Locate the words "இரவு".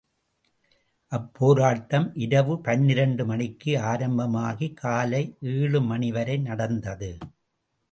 2.15-2.53